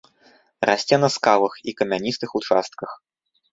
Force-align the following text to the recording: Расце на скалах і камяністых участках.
Расце 0.69 0.95
на 1.03 1.09
скалах 1.17 1.53
і 1.73 1.75
камяністых 1.83 2.29
участках. 2.43 2.99